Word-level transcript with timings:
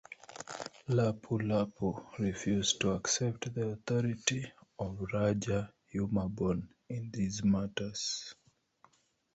Lapu-Lapu 0.89 2.07
refused 2.17 2.81
to 2.81 2.93
accept 2.93 3.53
the 3.53 3.67
authority 3.67 4.51
of 4.79 4.97
Rajah 5.13 5.71
Humabon 5.93 6.67
in 6.89 7.11
these 7.11 7.43
matters. 7.43 8.33